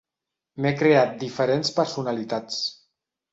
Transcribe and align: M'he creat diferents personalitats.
M'he 0.63 0.71
creat 0.79 1.13
diferents 1.25 1.71
personalitats. 1.81 2.59